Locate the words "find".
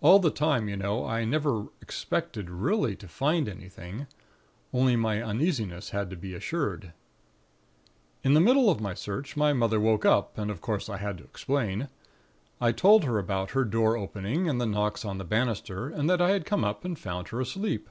3.08-3.48